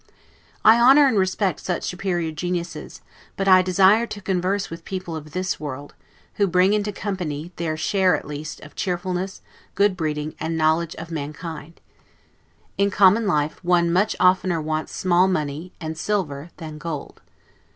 I 0.65 0.79
honor 0.79 1.05
and 1.05 1.15
respect 1.19 1.59
such 1.59 1.83
superior 1.83 2.31
geniuses; 2.31 3.01
but 3.37 3.47
I 3.47 3.61
desire 3.61 4.07
to 4.07 4.19
converse 4.19 4.71
with 4.71 4.83
people 4.83 5.15
of 5.15 5.29
this 5.29 5.59
world, 5.59 5.93
who 6.37 6.47
bring 6.47 6.73
into 6.73 6.91
company 6.91 7.51
their 7.57 7.77
share, 7.77 8.15
at 8.17 8.25
least, 8.27 8.61
of 8.61 8.73
cheerfulness, 8.73 9.43
good 9.75 9.95
breeding, 9.95 10.33
and 10.39 10.57
knowledge 10.57 10.95
of 10.95 11.11
mankind. 11.11 11.79
In 12.79 12.89
common 12.89 13.27
life, 13.27 13.63
one 13.63 13.93
much 13.93 14.15
oftener 14.19 14.59
wants 14.59 14.95
small 14.95 15.27
money, 15.27 15.71
and 15.79 15.95
silver, 15.95 16.49
than 16.57 16.79
gold. 16.79 17.21